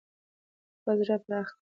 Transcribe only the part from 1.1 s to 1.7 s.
پراخ کړئ.